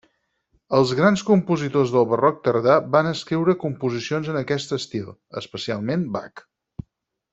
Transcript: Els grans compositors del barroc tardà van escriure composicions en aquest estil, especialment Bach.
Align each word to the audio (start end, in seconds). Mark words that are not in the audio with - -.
Els 0.77 0.93
grans 0.99 1.23
compositors 1.27 1.91
del 1.95 2.07
barroc 2.13 2.39
tardà 2.47 2.77
van 2.95 3.11
escriure 3.11 3.55
composicions 3.65 4.33
en 4.33 4.41
aquest 4.41 4.75
estil, 4.79 5.13
especialment 5.43 6.09
Bach. 6.17 6.45